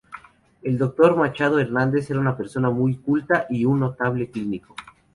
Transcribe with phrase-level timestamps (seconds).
[0.63, 4.73] El doctor Machado Hernández era una persona muy culta y un notable clínico.